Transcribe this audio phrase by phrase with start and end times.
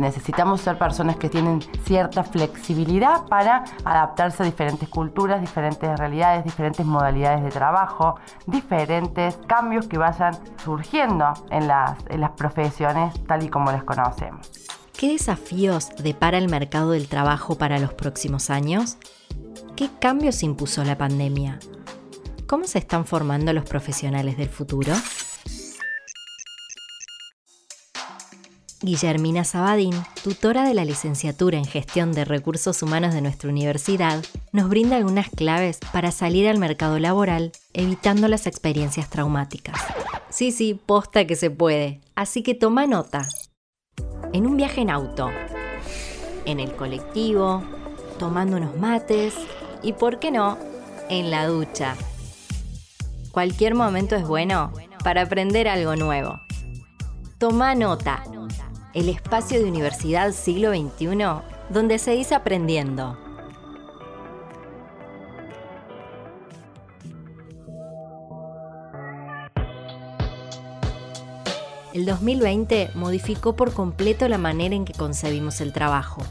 [0.00, 6.86] Necesitamos ser personas que tienen cierta flexibilidad para adaptarse a diferentes culturas, diferentes realidades, diferentes
[6.86, 10.32] modalidades de trabajo, diferentes cambios que vayan
[10.64, 14.50] surgiendo en las, en las profesiones tal y como las conocemos.
[14.98, 18.96] ¿Qué desafíos depara el mercado del trabajo para los próximos años?
[19.76, 21.58] ¿Qué cambios impuso la pandemia?
[22.46, 24.94] ¿Cómo se están formando los profesionales del futuro?
[28.82, 29.92] Guillermina Sabadín,
[30.24, 35.28] tutora de la licenciatura en Gestión de Recursos Humanos de nuestra universidad, nos brinda algunas
[35.28, 39.78] claves para salir al mercado laboral evitando las experiencias traumáticas.
[40.30, 43.28] Sí, sí, posta que se puede, así que toma nota.
[44.32, 45.28] En un viaje en auto,
[46.46, 47.62] en el colectivo,
[48.18, 49.34] tomando unos mates,
[49.82, 50.56] y, ¿por qué no?,
[51.10, 51.96] en la ducha.
[53.30, 54.72] Cualquier momento es bueno
[55.04, 56.40] para aprender algo nuevo.
[57.38, 58.22] Toma nota.
[58.92, 61.08] El espacio de Universidad Siglo XXI
[61.68, 63.16] donde se dice aprendiendo.
[71.94, 76.22] El 2020 modificó por completo la manera en que concebimos el trabajo.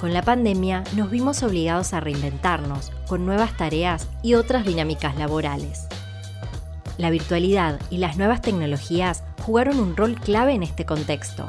[0.00, 5.88] Con la pandemia nos vimos obligados a reinventarnos con nuevas tareas y otras dinámicas laborales.
[6.96, 11.46] La virtualidad y las nuevas tecnologías jugaron un rol clave en este contexto.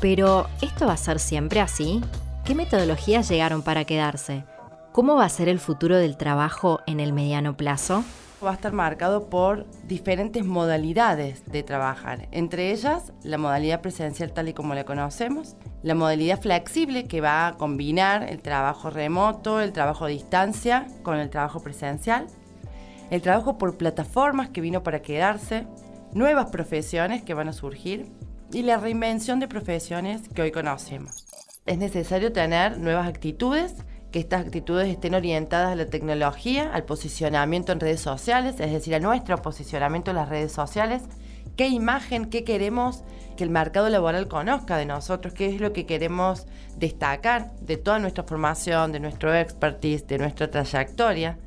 [0.00, 2.00] Pero, ¿esto va a ser siempre así?
[2.44, 4.44] ¿Qué metodologías llegaron para quedarse?
[4.92, 8.02] ¿Cómo va a ser el futuro del trabajo en el mediano plazo?
[8.44, 14.48] va a estar marcado por diferentes modalidades de trabajar, entre ellas la modalidad presencial tal
[14.48, 19.72] y como la conocemos, la modalidad flexible que va a combinar el trabajo remoto, el
[19.72, 22.26] trabajo a distancia con el trabajo presencial,
[23.10, 25.66] el trabajo por plataformas que vino para quedarse,
[26.14, 28.06] nuevas profesiones que van a surgir
[28.52, 31.26] y la reinvención de profesiones que hoy conocemos.
[31.66, 33.74] Es necesario tener nuevas actitudes
[34.10, 38.94] que estas actitudes estén orientadas a la tecnología, al posicionamiento en redes sociales, es decir,
[38.94, 41.02] a nuestro posicionamiento en las redes sociales,
[41.56, 43.04] qué imagen, qué queremos
[43.36, 46.46] que el mercado laboral conozca de nosotros, qué es lo que queremos
[46.76, 51.38] destacar de toda nuestra formación, de nuestro expertise, de nuestra trayectoria.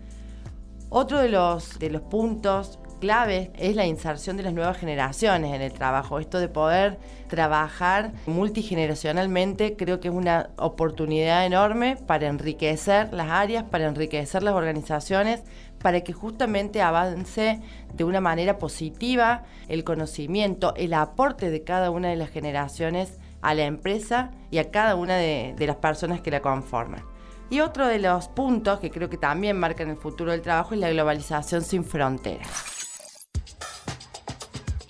[0.89, 5.61] Otro de los, de los puntos clave es la inserción de las nuevas generaciones en
[5.61, 6.19] el trabajo.
[6.19, 6.97] Esto de poder
[7.27, 14.53] trabajar multigeneracionalmente creo que es una oportunidad enorme para enriquecer las áreas, para enriquecer las
[14.53, 15.43] organizaciones,
[15.81, 17.59] para que justamente avance
[17.93, 23.53] de una manera positiva el conocimiento, el aporte de cada una de las generaciones a
[23.53, 27.03] la empresa y a cada una de las personas que la conforman.
[27.49, 30.79] Y otro de los puntos que creo que también marcan el futuro del trabajo es
[30.79, 32.72] la globalización sin fronteras.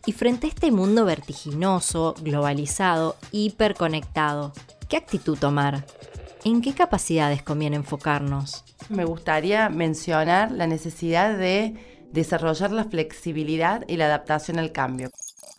[0.06, 4.52] Y frente a este mundo vertiginoso, globalizado, hiperconectado,
[4.90, 5.86] ¿qué actitud tomar?
[6.44, 8.66] ¿En qué capacidades conviene enfocarnos?
[8.90, 11.76] Me gustaría mencionar la necesidad de
[12.12, 15.10] desarrollar la flexibilidad y la adaptación al cambio.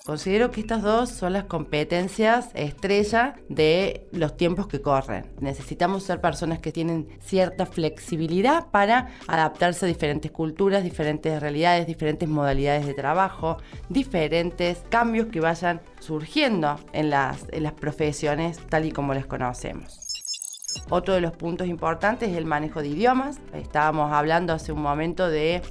[0.07, 5.33] Considero que estas dos son las competencias estrella de los tiempos que corren.
[5.41, 12.29] Necesitamos ser personas que tienen cierta flexibilidad para adaptarse a diferentes culturas, diferentes realidades, diferentes
[12.29, 13.57] modalidades de trabajo,
[13.89, 17.47] diferentes cambios que vayan surgiendo en las,
[17.81, 20.05] profesiones tal y como las conocemos.
[20.91, 23.41] Otro de los puntos importantes es el manejo de idiomas.
[23.55, 25.63] Estábamos hablando hace un momento de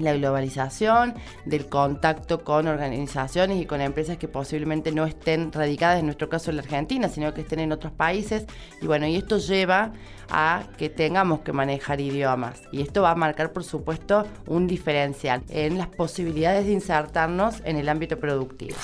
[0.00, 1.14] la globalización,
[1.44, 6.50] del contacto con organizaciones y con empresas que posiblemente no estén radicadas, en nuestro caso
[6.50, 8.46] en la Argentina, sino que estén en otros países.
[8.80, 9.92] Y bueno, y esto lleva
[10.30, 12.62] a que tengamos que manejar idiomas.
[12.72, 17.76] Y esto va a marcar, por supuesto, un diferencial en las posibilidades de insertarnos en
[17.76, 18.76] el ámbito productivo.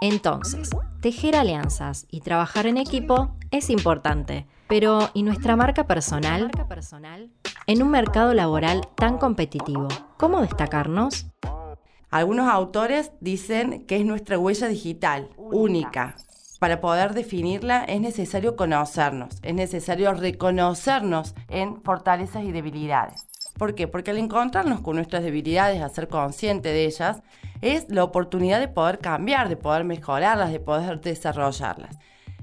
[0.00, 0.70] Entonces,
[1.00, 6.50] tejer alianzas y trabajar en equipo es importante, pero ¿y nuestra marca personal?
[7.66, 11.26] En un mercado laboral tan competitivo, ¿cómo destacarnos?
[12.10, 16.16] Algunos autores dicen que es nuestra huella digital, única.
[16.58, 23.26] Para poder definirla es necesario conocernos, es necesario reconocernos en fortalezas y debilidades.
[23.58, 23.88] ¿Por qué?
[23.88, 27.22] Porque al encontrarnos con nuestras debilidades, a ser consciente de ellas,
[27.60, 31.98] es la oportunidad de poder cambiar, de poder mejorarlas, de poder desarrollarlas.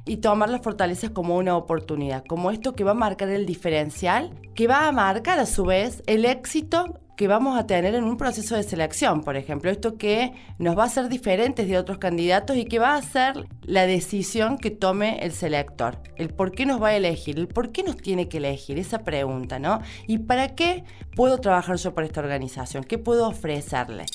[0.06, 4.32] Y tomar las fortalezas como una oportunidad, como esto que va a marcar el diferencial,
[4.56, 8.16] que va a marcar a su vez el éxito que vamos a tener en un
[8.16, 12.56] proceso de selección, por ejemplo, esto que nos va a hacer diferentes de otros candidatos
[12.56, 16.82] y que va a ser la decisión que tome el selector, el por qué nos
[16.82, 19.82] va a elegir, el por qué nos tiene que elegir, esa pregunta, ¿no?
[20.08, 22.86] ¿Y para qué puedo trabajar yo por esta organización?
[22.86, 24.06] ¿Qué puedo ofrecerle?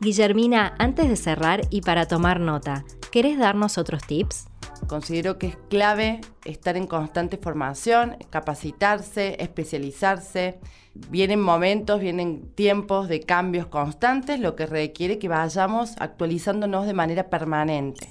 [0.00, 4.46] Guillermina, antes de cerrar y para tomar nota, ¿querés darnos otros tips?
[4.86, 10.60] Considero que es clave estar en constante formación, capacitarse, especializarse.
[10.94, 17.28] Vienen momentos, vienen tiempos de cambios constantes, lo que requiere que vayamos actualizándonos de manera
[17.28, 18.08] permanente.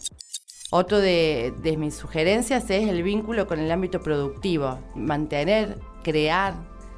[0.70, 6.54] Otro de, mis sugerencias es el vínculo con el ámbito productivo, mantener, crear,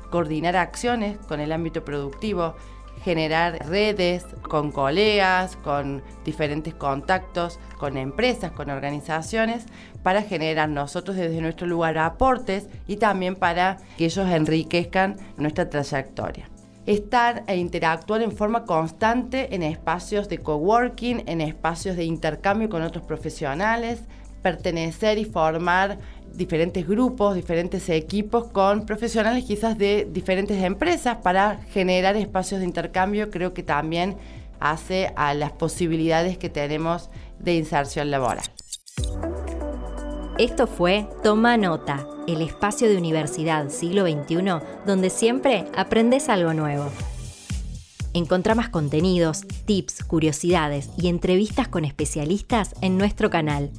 [0.10, 2.56] coordinar acciones con el ámbito productivo,
[3.04, 9.66] generar redes con colegas, con diferentes contactos, con empresas, con organizaciones,
[10.04, 16.50] para generar nosotros desde nuestro lugar aportes y también para que ellos enriquezcan nuestra trayectoria.
[16.86, 22.82] Estar e interactuar en forma constante en espacios de coworking, en espacios de intercambio con
[22.82, 24.02] otros profesionales,
[24.42, 26.00] pertenecer y formar
[26.34, 33.30] diferentes grupos, diferentes equipos con profesionales quizás de diferentes empresas para generar espacios de intercambio,
[33.30, 34.18] creo que también
[34.60, 37.10] hace a las posibilidades que tenemos
[37.40, 38.44] de inserción laboral.
[40.38, 44.38] Esto fue Toma Nota, el espacio de Universidad Siglo XXI
[44.86, 46.90] donde siempre aprendes algo nuevo.
[48.14, 53.72] Encontrá más contenidos, tips, curiosidades y entrevistas con especialistas en nuestro canal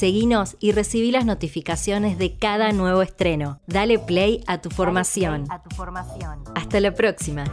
[0.00, 3.60] Seguinos y recibí las notificaciones de cada nuevo estreno.
[3.66, 5.44] Dale play a tu formación.
[6.54, 7.44] Hasta la próxima.